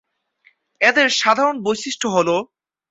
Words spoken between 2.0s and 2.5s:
হলোঃ